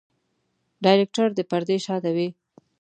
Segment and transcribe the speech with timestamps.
[0.83, 2.27] ډايرکټر د پردې شاته وي.